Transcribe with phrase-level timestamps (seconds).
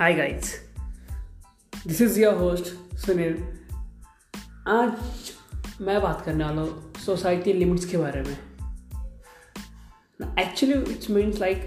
[0.00, 0.70] Hi guys
[1.86, 3.44] this is your host Sunil
[4.68, 4.92] आज
[5.80, 8.36] मैं बात करने वाला हूँ सोसाइटी लिमिट्स के बारे में।
[10.38, 11.58] Actually it's means like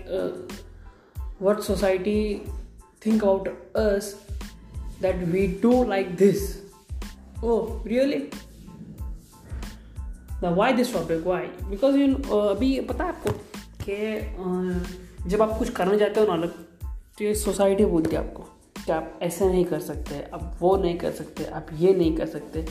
[1.42, 2.46] what society
[3.06, 4.28] think out us
[5.02, 6.64] that we do like this
[7.44, 8.30] oh really
[10.56, 13.32] why this topic why because you अभी पता है आपको
[13.90, 13.98] कि
[14.36, 16.52] uh, जब आप कुछ करने जाते हो ना
[17.18, 18.44] तो ये सोसाइटी बोलती है आपको
[18.86, 22.26] कि आप ऐसा नहीं कर सकते आप वो नहीं कर सकते आप ये नहीं कर
[22.26, 22.62] सकते।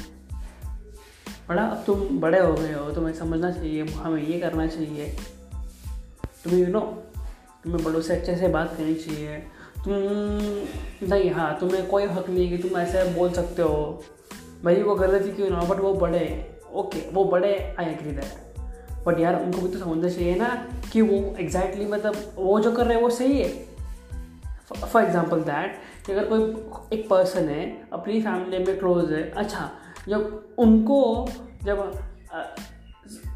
[1.48, 5.06] बड़ा अब तुम बड़े हो गए हो तुम्हें समझना चाहिए हमें ये करना चाहिए।
[6.44, 6.80] तुम्हें यू नो
[7.64, 9.38] तुम्हें बड़ों से अच्छे से बात करनी चाहिए।
[9.84, 14.04] तुम नहीं हाँ तुम्हें कोई हक नहीं कि तुम ऐसे बोल सकते हो।
[14.64, 16.24] भाई वो गलती क्यों ना बट वो बड़े
[16.74, 20.48] ओके वो बड़े आई एग्री दैट बट यार उनको भी तो समझना चाहिए ना
[20.92, 23.71] कि वो एग्जैक्टली exactly, मतलब वो जो कर रहे हैं वो सही है।
[24.68, 29.70] फॉर एग्ज़ाम्पल दैट कि अगर कोई एक पर्सन है, अपनी फैमिली में क्लोज है अच्छा
[30.08, 31.28] जब उनको,
[31.64, 31.92] जब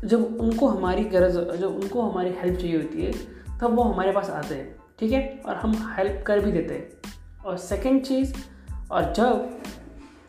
[0.04, 3.12] जब उनको हमारी गरज, जब उनको हमारी हेल्प चाहिए होती है,
[3.60, 5.42] तब वो हमारे पास आते हैं, ठीक है?
[5.47, 8.34] और हम हेल्प कर भी देते हैं। और सेकंड चीज़,
[8.91, 9.60] और जब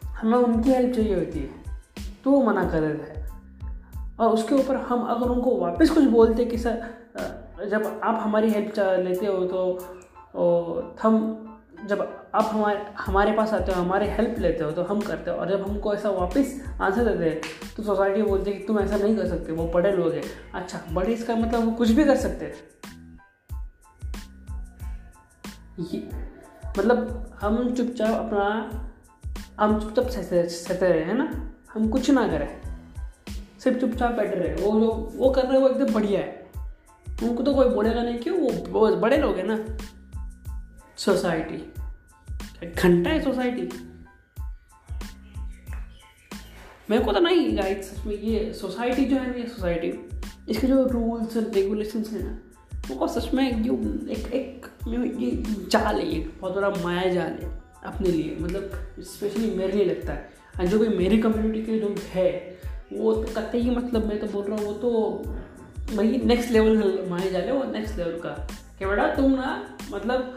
[0.04, 1.66] हमें उनकी हेल्प चाहिए होती है
[2.24, 6.46] तो वो मना कर देते हैं। और उसके ऊपर हम अगर उनको वापस कुछ बोलते
[6.46, 9.62] कि सर जब आप हमारी हेल्प लेते हो तो
[11.02, 11.44] हम
[11.86, 12.02] जब
[12.36, 15.50] आप हमारे हमारे पास आते हो, हमारे हेल्प लेते हो तो हम करते हो। और
[15.50, 17.42] जब हमको ऐसा वापस आंसर देते हैं
[17.78, 20.82] तो सोसाइटी बोलती है कि तुम ऐसा नहीं कर सकते, वो बड़े लोग हैं। अच्छा
[20.92, 22.56] बड़े इसका मतलब वो कुछ भी कर सकते हैं।
[26.80, 28.72] मतलब हम चुपचाप अपना,
[29.60, 31.52] हम चुपचाप सहते सहते रहे, है ना?
[31.74, 32.62] हम कुछ ना करें।
[33.60, 36.48] सिर्फ़ चुपचाप बैठे रहे। वो जो, वो कर रहे हैं, वो एकदम बढ़िया है।
[37.24, 38.38] उनको तो कोई बोलेगा नहीं क्यों
[38.72, 39.78] वो बड़े लोग हैं ना।
[40.98, 41.74] सोसाइटी।
[42.68, 43.70] घंटा है सोसाइटी।
[46.90, 50.10] मेरे को तो नहीं गाइड सच में ये सोसाइटी जो है ना, ये सोसाइटी,
[50.50, 52.40] इसके जो रूल्स एंड रेगुलेशन हैं ना,
[52.96, 53.72] वो सच में ये
[54.14, 54.66] एक एक,
[55.22, 59.86] ये जाल है, ये बहुत बड़ा माया जाल है अपने लिए। मतलब स्पेशली मेरे लिए
[59.86, 62.58] लगता है। और जो भी मेरी कम्युनिटी के जो है,
[62.94, 65.24] वो तो कतई ही मतलब मैं तो बोल रहा हूँ, वो तो
[65.98, 68.48] भाई नेक्स्ट लेवल माया जाल है, वो नेक्स्ट लेवल का।
[68.80, 70.37] कि बेटा तुम ना मतलब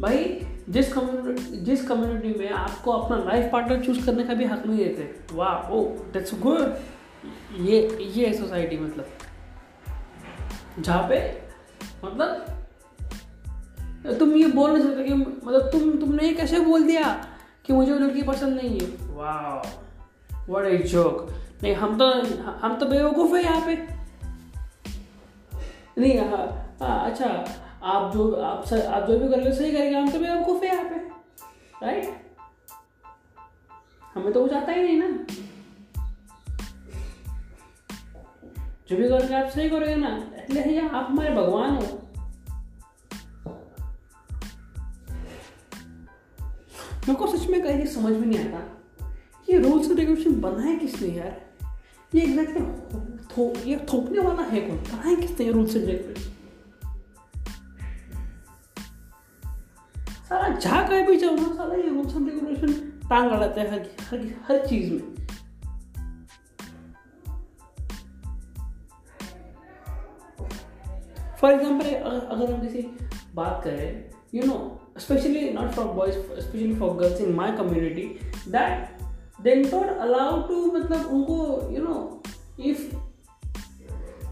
[0.00, 0.24] भाई,
[0.68, 4.78] जिस कम्युनिटी जिस कम्युनिटी में आपको अपना लाइफ पार्टनर चूज़ करने का भी हक नहीं
[4.78, 6.74] देते, वाह, ओ दैट्स गुड
[7.60, 9.06] ये ये है सोसाइटी मतलब।
[10.80, 11.18] जहाँ पे
[12.04, 12.46] मतलब
[14.18, 17.12] तुम ये बोल नहीं सकते कि मतलब तुम, तुमने ये कैसे बोल दिया
[17.66, 18.86] कि मुझे वो लड़की पसंद नहीं है?
[19.14, 21.30] वाह व्हाट ए जोक
[21.62, 22.10] नहीं, हम तो
[22.58, 23.74] हम तो बेवकूफ़ है यहाँ पे।
[25.98, 27.28] नहीं हाँ हाँ अच्छा
[27.84, 30.84] आप जो आप सर आप जो भी करेंगे सही करेंगे। हम तो बेवकूफ़ है यहाँ
[30.84, 30.96] पे
[31.82, 32.22] राइट
[34.14, 35.08] हमें तो कुछ आता ही नहीं ना।
[38.88, 40.08] जो भी करोगे आप सही करोगे ना।
[40.50, 42.00] इसलिए आप हमारे भगवान हो।
[47.08, 49.08] मेरे को सच में कहीं समझ में नहीं आता।
[49.48, 51.40] ये रूल्स एंड रेगुलेशन बनाए किसने यार?
[52.14, 52.60] ये एग्जैक्टली
[53.26, 54.78] थो, ये थोपने वाला है कौन?
[54.78, 56.30] बनाए किसने रूल्स एंड रेगुलेशन
[60.34, 62.72] साला जहाँ कहीं भी जाओ सारा ये रूल्स एंड रेगुलेशन
[63.10, 65.02] टांग लड़ाते हैं हर, हर, हर चीज़ में।
[71.40, 72.82] फॉर एग्ज़ाम्पल अगर हम किसी
[73.34, 74.56] बात करें you know
[74.98, 78.06] specially not for boys specially for girls in my community
[78.48, 79.04] that
[79.42, 81.36] they not allow to मतलब उनको
[81.72, 82.22] यू नो
[82.60, 82.96] इफ़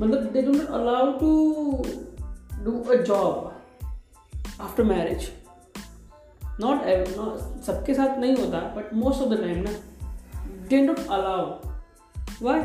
[0.00, 1.30] मतलब they don't allow to
[2.64, 3.52] do a job
[4.60, 5.30] after marriage
[6.60, 9.70] not ever not सबके साथ नहीं होता but most of the time ना
[10.68, 11.60] they not allow
[12.42, 12.60] why?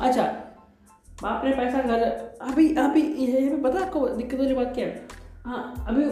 [0.00, 0.22] अच्छा
[1.22, 2.02] बाप ने पैसा घर
[2.42, 5.08] अभी अभी ये पता आपको दिक्कत वाली बात क्या है?
[5.44, 6.04] हाँ अभी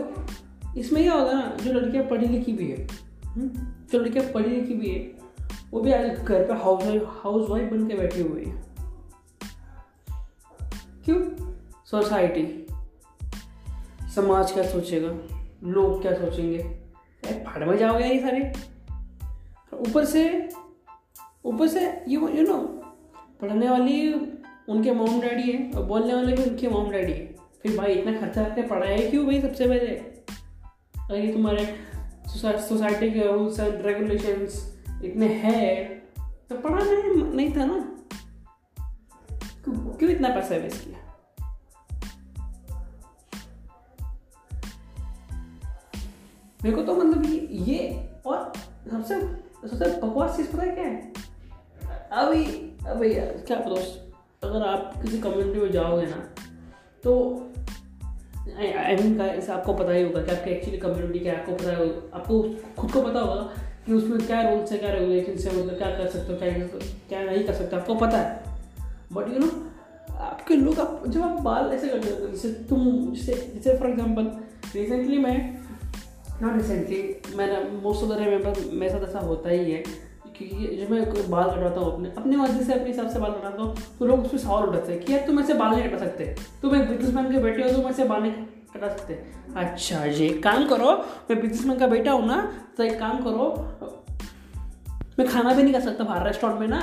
[0.80, 2.86] इसमें क्या होगा ना जो लड़कियाँ पढ़ी लिखी भी है
[3.24, 3.48] हम्म,
[3.92, 5.20] जो लड़कियाँ पढ़ी लिखी भी है
[5.70, 8.62] वो भी आज घर पर हाउस वाइफ हाउस वाइफ बन के बैठी हुई है।
[11.04, 11.20] क्यों?
[11.86, 12.66] सोसाइटी
[14.14, 15.39] समाज क्या सोचेगा?
[15.64, 16.58] लोग क्या सोचेंगे?
[16.58, 18.52] अरे फाड़ में जाओगे ये सारे
[19.74, 20.48] ऊपर से
[21.44, 22.58] ऊपर से यू यू नो
[23.40, 24.12] पढ़ने वाली
[24.68, 27.26] उनके मॉम डैडी है और बोलने वाले भी उनके मॉम डैडी है।
[27.62, 29.96] फिर भाई, इतना खर्चा करके पढ़ाया क्यों भाई सबसे पहले?
[31.00, 31.76] अगर ये तुम्हारे
[32.28, 36.00] सोसाइटी के रूल्स एंड रेगुलेशंस इतने हैं
[36.48, 37.96] तो पढ़ा नहीं नहीं था ना?
[39.68, 41.09] क्यों इतना पैसा वेस्ट किया?
[46.64, 48.52] मेरे को तो मतलब ये ये और
[48.90, 49.20] सबसे
[49.68, 51.12] सबसे बकवास चीज़ पता है क्या है?
[52.12, 52.44] अभी
[52.86, 53.14] अभी
[53.46, 54.12] क्या दोस्त
[54.44, 56.28] अगर आप किसी कम्युनिटी में जाओगे ना
[57.04, 57.12] तो
[58.58, 62.16] आई मीन का आपको पता ही होगा कि आपकी एक्चुअली कम्युनिटी क्या आपको पता होगा
[62.16, 62.42] आपको
[62.78, 63.42] खुद को पता होगा
[63.86, 66.50] कि उसमें क्या रूल्स है, क्या रेगुलेशन है मतलब क्या कर सकते हो, क्या
[67.08, 68.44] क्या नहीं कर सकते, आपको पता है।
[69.12, 69.70] बट यू नो
[70.16, 74.22] आपके लोग, आप, जब आप बाल ऐसे करते हो, जैसे तुम, जैसे जैसे फॉर एग्ज़ाम्पल
[74.74, 75.59] रिसेंटली मैं
[76.42, 80.90] नॉट रिसेंटली मैंने मोस्ट ऑफ़ द रिमेंबर मेरे साथ ऐसा होता ही है क्योंकि जब
[80.90, 84.06] मैं बाल कटवाता हूँ, अपने अपने मर्ज़ी से, अपने हिसाब से बाल कटाता हूँ तो
[84.06, 86.88] लोग उसमें सवाल उठाते हैं कि यार तुम ऐसे बाल नहीं कटा सकते। तुम एक
[86.88, 88.32] बिजनेसमैन के बेटे हो तुम ऐसे बाल नहीं
[88.74, 89.14] कटा सकते।
[89.56, 90.96] अच्छा जी, काम करो।
[91.30, 92.40] मैं बिजनेसमैन का बेटा हूँ ना
[92.76, 93.48] तो एक काम करो।
[95.18, 96.80] मैं खाना भी नहीं खा सकता बाहर रेस्टोरेंट में ना।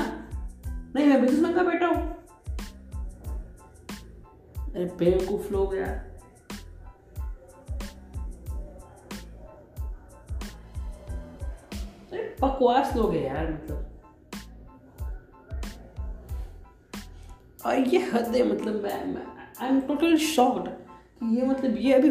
[0.95, 2.15] नहीं, मैं बिजनेसमैन का बेटा हूँ।
[4.73, 6.06] अरे बेवकूफ़ लोग यार।
[12.11, 13.85] बकवास लोग हैं यार मतलब।
[17.65, 20.67] और ये हद है मतलब आई एम टोटल शॉक्ड
[21.25, 22.09] ये मतलब ये अभी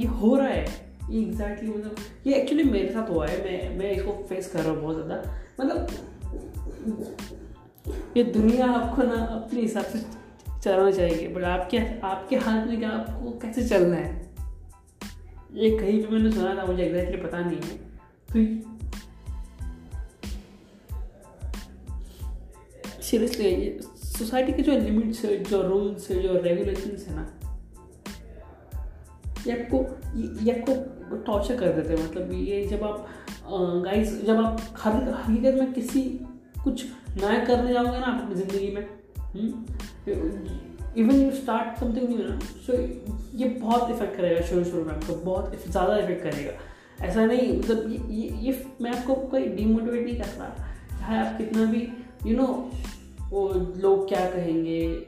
[0.00, 0.64] ये हो रहा है।
[1.10, 1.96] ये एग्जैक्टली मतलब
[2.26, 5.14] ये एक्चुअली मेरे साथ हुआ है। मैं मैं इसको फेस कर रहा हूँ बहुत ज़्यादा।
[5.60, 5.86] मतलब
[8.16, 9.98] ये दुनिया आपको ना अपने हिसाब से
[10.60, 14.10] चलाना चाहिए बट आपके आपके हाथ में क्या आपको कैसे चलना है?
[15.54, 17.76] ये कहीं पे मैंने सुना था, मुझे एग्जैक्टली पता नहीं है।
[18.28, 18.77] तो
[23.10, 27.24] सीरियसली ये सोसाइटी के जो लिमिट्स है जो रूल्स है जो रेगुलेशंस है ना
[29.46, 29.78] ये आपको
[30.44, 33.06] ये आपको टॉर्चर कर देते हैं। मतलब ये जब आप
[33.84, 36.02] गाइस जब आप हर हकीकत में किसी
[36.64, 36.84] कुछ
[37.20, 38.84] नया करने जाओगे ना अपनी ज़िंदगी में
[40.96, 42.72] even you start something new ना सो
[43.38, 46.52] ये बहुत इफ़ेक्ट करेगा शुरू शुरू में आपको बहुत ज़्यादा इफ़ेक्ट करेगा।
[47.06, 50.48] ऐसा नहीं मतलब ये ये, ये मैं आपको कोई डीमोटिवेट नहीं कर रहा
[50.90, 51.80] चाहे आप कितना भी
[52.26, 52.54] यू you नो know,
[53.30, 55.06] वो लोग क्या कहेंगे?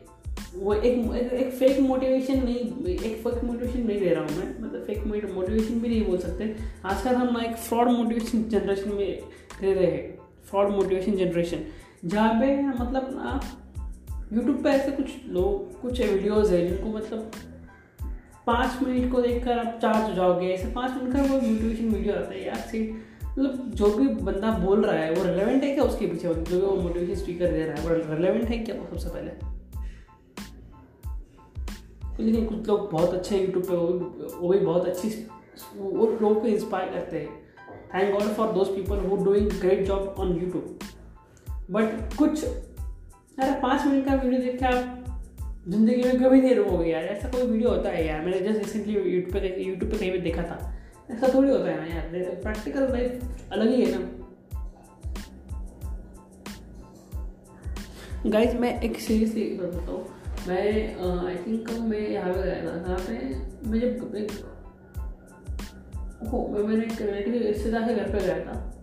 [0.57, 4.85] वो एक एक, फेक मोटिवेशन नहीं एक फेक मोटिवेशन नहीं दे रहा हूँ मैं। मतलब
[4.85, 9.21] फेक मोटिवेशन भी नहीं बोल सकते। आजकल हम एक फ्रॉड मोटिवेशन जनरेशन में
[9.63, 11.65] रह रहे हैं। फ्रॉड मोटिवेशन जनरेशन
[12.05, 13.41] जहाँ पे मतलब ना
[14.33, 17.31] यूट्यूब पे ऐसे कुछ लोग कुछ वीडियोस है जिनको मतलब
[18.47, 22.15] पाँच मिनट को देखकर आप चार्ज हो जाओगे। ऐसे पाँच मिनट का वो मोटिवेशन वीडियो
[22.15, 23.10] आता है। यार से
[23.41, 26.29] मतलब जो भी बंदा बोल रहा है, वो रिलेवेंट है क्या उसके पीछे?
[26.29, 29.31] जो भी वो मोटिवेशन स्पीकर दे रहा है, वो रिलेवेंट है क्या वो सबसे पहले?
[32.23, 33.77] लेकिन कुछ लोग बहुत अच्छे यूट्यूब पे,
[34.37, 35.09] वो भी बहुत अच्छी
[35.77, 37.39] वो लोगों को इंस्पायर करते हैं।
[37.95, 40.79] Thank God for those people who doing great job on YouTube
[41.71, 44.97] but कुछ यार पाँच मिनट का वीडियो देख के आप
[45.69, 48.95] ज़िंदगी में कभी नहीं रुकोगे यार, ऐसा कोई वीडियो होता है यार। मैंने जस्ट रिसेंटली
[48.95, 50.59] यूट्यूब पे यूट्यूब पे कहीं पर देखा था।
[51.11, 54.09] ऐसा थोड़ी होता है ना यार प्रैक्टिकल लाइफ अलग ही है ना।
[58.27, 60.07] गाइज़ मैं एक सीरियसली बताता हूँ।
[60.49, 60.95] मैं
[61.27, 63.13] आई थिंक मैं यहाँ पे गया था। जहाँ पे
[63.69, 64.33] मैं जब एक
[66.25, 68.83] मैं मैंने एक रिलेटिव रिश्तेदार के घर पे गया था।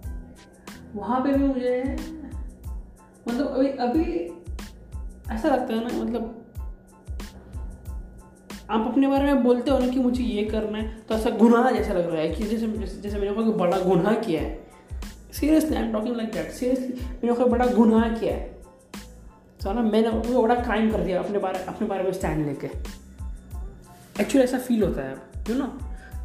[0.95, 1.97] वहाँ पे भी मुझे
[3.27, 4.03] मतलब अभी अभी
[5.31, 6.46] ऐसा लगता है ना मतलब
[8.69, 11.69] आप अपने बारे में बोलते हो ना कि मुझे ये करना है तो ऐसा गुनाह
[11.71, 12.67] जैसा लग रहा है कि जैसे
[13.01, 14.65] जैसे मैंने कोई बड़ा गुनाह किया है।
[15.33, 16.93] Seriously I am talking like that seriously
[17.23, 18.55] मैंने कोई बड़ा गुनाह किया है।
[19.59, 22.67] तो ना, मैंने कोई बड़ा क्राइम कर दिया अपने बारे अपने बारे में स्टैंड लेके।
[24.21, 25.15] एक्चुअली ऐसा फील होता है
[25.49, 25.65] यू नो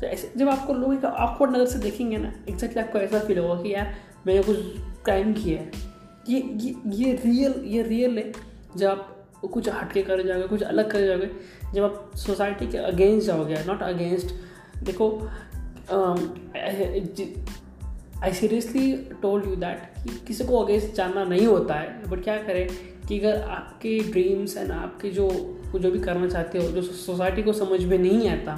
[0.01, 3.39] तो ऐसे जब आपको लोग एक ऑकवर्ड नज़र से देखेंगे ना एग्जैक्टली आपको ऐसा फील
[3.39, 3.95] होगा कि यार,
[4.27, 4.57] मैंने कुछ
[5.05, 5.71] क्राइम किया है।
[6.29, 8.33] ये ये ये रियल ये रियल है,
[8.77, 11.31] जब आप कुछ हटके कर जाओगे, कुछ अलग कर जाओगे।
[11.75, 14.35] जब आप सोसाइटी के अगेंस्ट जाओगे नॉट अगेंस्ट
[14.85, 15.09] देखो
[18.23, 22.37] I seriously told you that कि किसी को अगेंस्ट जानना नहीं होता है बट क्या
[22.43, 22.69] करें
[23.09, 25.29] कि अगर आपके ड्रीम्स एंड आपके जो
[25.75, 28.57] जो भी करना चाहते हो, जो सोसाइटी को समझ में नहीं आता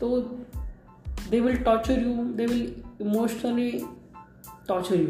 [0.00, 0.18] तो
[1.30, 3.70] they will torture you they will emotionally
[4.68, 5.06] torture you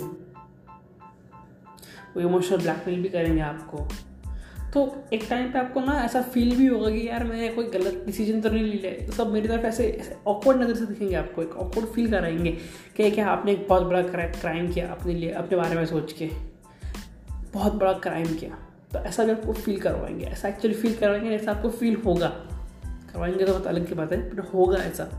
[2.14, 3.86] वो इमोशनल ब्लैकमेल भी करेंगे आपको।
[4.74, 4.80] तो
[5.12, 8.40] एक टाइम पे आपको ना ऐसा फील भी होगा कि यार मैंने कोई गलत डिसीज़न
[8.40, 11.56] तो नहीं ले लिया। तो सब मेरी तरफ़ ऐसे ऑकवर्ड नज़र से दिखेंगे आपको, एक
[11.56, 12.50] ऑकवर्ड फील कराएँगे
[12.96, 16.30] कि क्या आपने एक बहुत बड़ा क्राइम किया अपने लिए, अपने बारे में सोच के।
[17.52, 18.58] बहुत बड़ा क्राइम किया।
[18.92, 22.28] तो ऐसा भी आपको फील करवाएँगे, ऐसा एक्चुअली फील करवाएँगे ऐसा आपको फील होगा।
[23.12, 25.10] करवाएँगे तो बहुत अलग की बात है बट होगा ऐसा।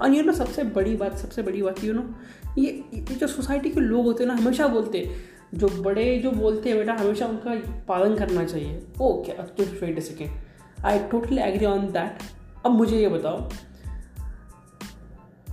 [0.00, 2.14] और ये ना सबसे बड़ी बात, सबसे बड़ी बात यू नो
[2.58, 6.30] ये ये जो सोसाइटी के लोग होते हैं ना, हमेशा बोलते हैं जो बड़े जो
[6.30, 7.54] बोलते हैं बेटा, हमेशा उनका
[7.88, 12.22] पालन करना चाहिए। Okay just wait second I totally agree on that
[12.66, 13.48] अब मुझे ये बताओ,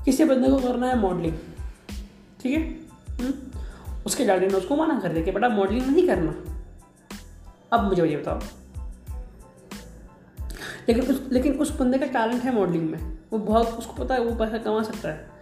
[0.05, 1.33] किसी बंदे को करना है मॉडलिंग
[2.41, 2.63] ठीक है?
[3.19, 3.33] हम्म?
[4.05, 6.33] उसके डैडी ने उसको मना कर दिया कि बेटा मॉडलिंग नहीं करना।
[7.71, 8.39] अब मुझे ये बताओ,
[10.89, 12.99] लेकिन उस लेकिन उस बंदे का टैलेंट है मॉडलिंग में।
[13.31, 15.32] वो बहुत, उसको पता है, वो पैसा कमा सकता है।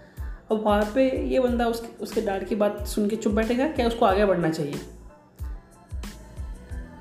[0.52, 3.88] अब वहाँ पे ये बंदा उसके उसके डैड की बात सुन के चुप बैठेगा, क्या
[3.88, 4.74] उसको आगे बढ़ना चाहिए?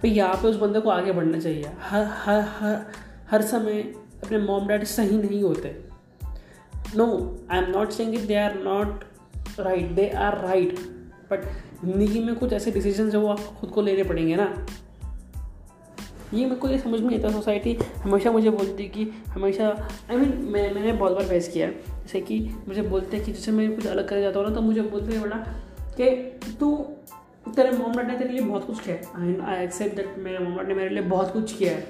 [0.03, 2.85] भाई यहाँ पे उस बंदे को आगे बढ़ना चाहिए। हर हर हर
[3.31, 3.81] हर समय
[4.25, 5.77] अपने मॉम डैड सही नहीं होते।
[6.97, 7.07] No
[7.51, 9.05] I am not saying they are not
[9.61, 10.79] right they are right
[11.31, 11.45] but
[11.85, 14.45] ज़िंदगी में कुछ ऐसे डिसीज़न जो वो आपको खुद को लेने पड़ेंगे ना।
[16.35, 17.73] ये मेरे को ये समझ में नहीं आता सोसाइटी
[18.03, 19.69] हमेशा मुझे बोलती कि हमेशा
[20.11, 23.17] आई I मीन mean, मैं मैंने बहुत बार फेस किया है। जैसे कि मुझे बोलते
[23.17, 25.37] हैं कि जैसे मैं कुछ अलग कर जाता हूँ ना तो मुझे बोलते हैं बड़ा
[26.01, 26.11] कि
[26.61, 26.77] तू
[27.57, 30.39] तेरे मोम डैड ने तेरे लिए बहुत कुछ किया है। आई आई एक्सेप्ट दैट मेरे
[30.39, 31.81] मोम डैड ने मेरे लिए बहुत कुछ किया है।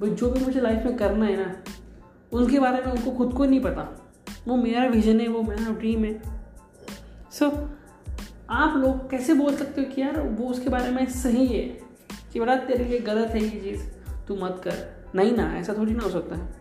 [0.00, 1.54] बट जो भी मुझे लाइफ में करना है ना
[2.32, 3.88] उनके बारे में उनको खुद को नहीं पता।
[4.48, 6.22] वो मेरा विजन है वो मेरा ड्रीम है।
[7.32, 7.56] सो so,
[8.50, 11.91] आप लोग कैसे बोल सकते हो कि यार वो उसके बारे में सही है?
[12.32, 13.82] कि बड़ा तेरे लिए गलत है ये चीज़,
[14.26, 14.74] तू मत कर।
[15.14, 16.60] नहीं ना, ऐसा थोड़ी ना हो सकता है।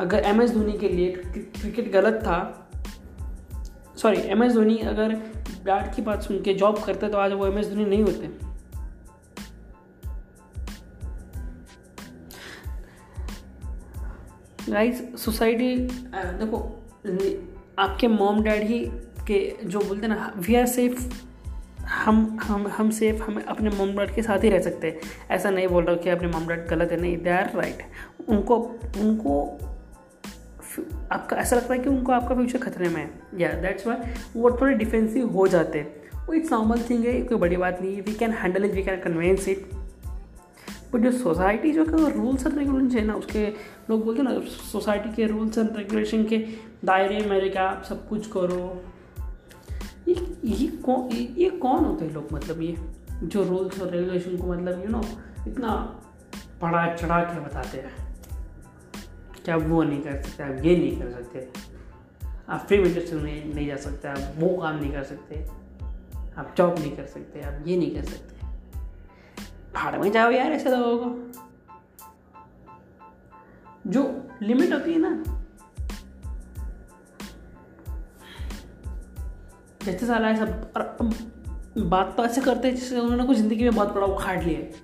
[0.00, 2.38] अगर एम एस धोनी के लिए क्रिकेट गलत था
[3.96, 5.12] सॉरी एम एस धोनी अगर
[5.64, 8.30] डैड की बात सुन के जॉब करते तो आज वो एम एस धोनी नहीं होते।
[14.70, 15.74] गाइस सोसाइटी
[16.14, 16.58] देखो,
[17.78, 18.78] आपके मॉम डैड ही
[19.26, 21.00] के जो बोलते ना वी आर सेफ़
[22.04, 25.50] हम हम हम सेफ़ हम अपने मम डैड के साथ ही रह सकते हैं। ऐसा
[25.50, 27.78] नहीं बोल रहा कि अपने मम डैड गलत है, नहीं दे आर राइट
[28.28, 28.56] उनको
[29.00, 29.60] उनको
[31.12, 33.96] आपका, ऐसा लगता है कि उनको आपका फ्यूचर खतरे में है। या दैट्स वाई
[34.36, 37.94] वो थोड़े डिफेंसिव हो जाते हैं। वो इट्स नॉर्मल थिंग है, कोई बड़ी बात नहीं
[37.94, 39.70] है। We can handle it we can convince it
[40.94, 43.46] but जो सोसाइटी जो कि रूल्स एंड रेगुलेशन है ना, उसके
[43.90, 44.40] लोग बोलते हैं ना
[44.72, 46.38] सोसाइटी के रूल्स एंड रेगुलेशन के
[46.84, 48.84] दायरे में रह आप सब कुछ करो।
[50.44, 52.76] ये कौन ये कौन होते हैं लोग मतलब ये
[53.22, 55.02] जो रूल्स और रेगुलेशन को मतलब यू नो
[55.48, 56.00] इतना
[56.62, 58.04] पढ़ा, चढ़ा के बताते हैं।
[59.44, 61.48] कि आप वो नहीं कर सकते, आप ये नहीं कर सकते।
[62.48, 65.46] आप फ्री में नहीं नहीं जा सकते, आप वो काम नहीं कर सकते।
[66.38, 68.46] आप जॉब नहीं कर सकते, आप ये नहीं कर सकते।
[69.74, 71.32] भाड़ में जाओ यार ऐसे लोगों को।
[73.86, 75.43] जो लिमिट होती है ना
[79.84, 80.44] जैसे साला ऐसा
[81.78, 84.78] बात तो ऐसे करते हैं जिससे उन्होंने कुछ ज़िंदगी में बहुत बड़ा उखाड़ लिया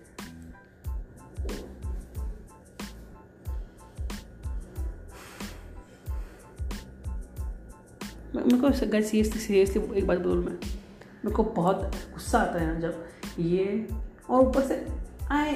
[8.37, 13.05] मेरे को सीरियसली सीरियसली एक बात बोलूँ मैं। मेरे को बहुत गुस्सा आता है जब
[13.39, 13.89] ये
[14.31, 14.87] और ऊपर से
[15.31, 15.53] आई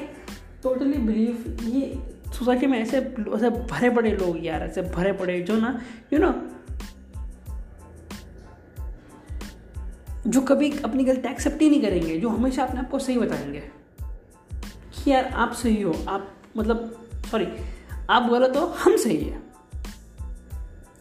[0.63, 2.03] टोटली बिलीव ये
[2.39, 2.99] सोसाइटी में ऐसे
[3.35, 5.81] ऐसे भरे पड़े लोग यार ऐसे भरे पड़े जो ना
[6.13, 6.53] यू you नो know,
[10.26, 13.61] जो कभी अपनी गलती एक्सेप्ट ही नहीं करेंगे, जो हमेशा अपने आप को सही बताएँगे
[14.95, 17.49] कि यार आप सही हो, आप मतलब सॉरी
[18.11, 19.43] आप गलत हो, हम सही है।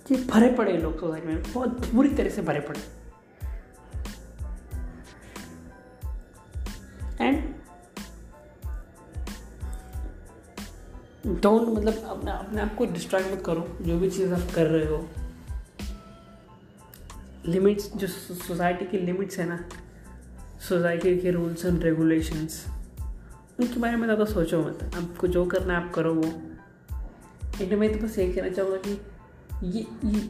[0.07, 3.03] कि भरे पड़े लोग सोसाइटी में, बहुत बुरी तरह से भरे पड़े
[7.25, 7.55] एंड
[11.27, 14.85] डोंट मतलब अपने अपने आप को डिस्ट्रैक्ट मत करो, जो भी चीज़ आप कर रहे
[14.85, 15.09] हो।
[17.45, 19.63] लिमिट्स, जो सोसाइटी की लिमिट्स है ना,
[20.59, 22.65] सोसाइटी के रूल्स एंड रेगुलेशंस,
[23.59, 26.31] उनके बारे में ज़्यादा सोचो मत। आपको जो करना है आप करो वो।
[27.61, 28.99] इंटर मैं तो बस यही कहना चाहूँगा कि
[29.69, 30.29] ये ये,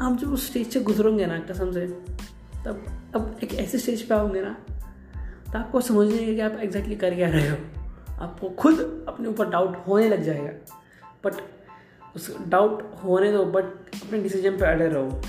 [0.00, 1.86] आप जब उस स्टेज से गुजरोगे ना, कसम से,
[2.66, 4.56] तब अब एक ऐसे स्टेज पे आओगे ना
[5.46, 7.56] तो आपको समझ नहीं कि आप एग्जैक्टली कर क्या रहे हो।
[8.20, 10.50] आपको खुद अपने ऊपर डाउट होने लग जाएगा।
[11.24, 11.34] बट
[12.16, 13.64] उस डाउट होने दो बट
[13.96, 15.22] अपने डिसीज़न पे अड़े रहो।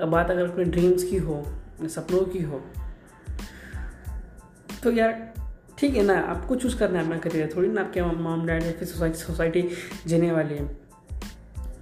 [0.00, 2.62] अब बात अगर अपने ड्रीम्स की हो, अपने सपनों की हो
[4.82, 5.32] तो यार
[5.78, 8.72] ठीक है ना, आपको चूज़ करना है अपना करियर थोड़ी ना आपके मॉम डैड या
[8.72, 9.68] फिर सोसाइटी सोसाइटी
[10.06, 10.64] जीने वाली है।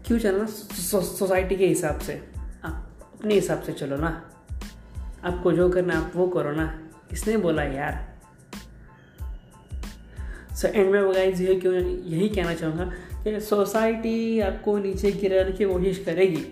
[0.06, 0.46] क्यों चलना?
[0.46, 2.14] सोसाइटी के हिसाब से।
[2.64, 4.08] आप अपने हिसाब से चलो ना।
[5.24, 6.66] आपको जो करना है आप वो करो ना।
[7.10, 8.18] किसने बोला यार?
[10.54, 12.92] सो एंड में वो गाइज़ यही क्यों, यही कहना चाहूँगा
[13.24, 16.44] कि सोसाइटी आपको नीचे गिराने की कोशिश करेगी।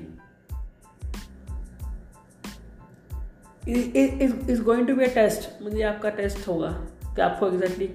[3.69, 6.71] Is going to be a test मतलब आपका टेस्ट होगा
[7.07, 7.91] कि आपको एग्जैक्टली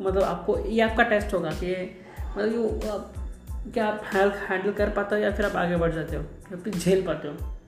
[0.00, 1.72] मतलब आपको, ये आपका टेस्ट होगा कि
[2.36, 6.22] मतलब ये क्या आप हैंडल कर पाते हो या फिर आप आगे बढ़ जाते हो,
[6.22, 7.58] या फिर झेल पाते हो।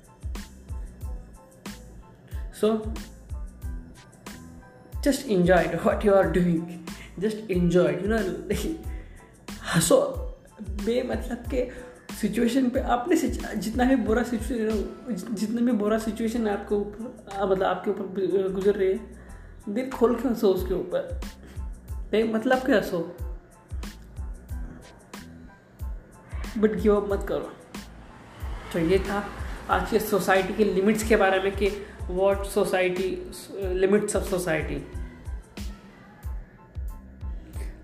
[2.53, 2.95] So
[5.03, 6.67] just enjoy what you are doing
[7.19, 8.19] just enjoy you know
[9.75, 9.99] हंसो
[10.63, 11.71] बे मतलब के
[12.21, 13.17] सिचुएशन पे आपने
[13.57, 18.89] जितना भी बुरा सिचुएशन जितना भी बुरा सिचुएशन आपके ऊपर मतलब आपके ऊपर गुजर रही
[18.89, 19.01] है,
[19.69, 21.21] दिल खोल के हंसो उसके ऊपर।
[22.11, 23.17] बे मतलब के हंसो।
[26.59, 27.53] बट गिव अप मत करो।
[28.73, 29.25] तो ये था
[29.71, 31.69] आज के सोसाइटी के लिमिट्स के बारे में कि
[32.11, 34.87] what society limits of society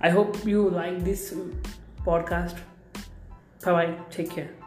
[0.05, 1.33] I hope you like this
[2.09, 2.57] podcast.
[3.65, 3.95] Bye bye.
[4.11, 4.58] Take care.